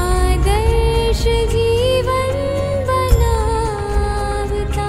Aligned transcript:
आदर्श 0.00 1.22
जीवन 1.52 2.36
बनावता 2.90 4.88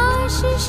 आशिष 0.00 0.66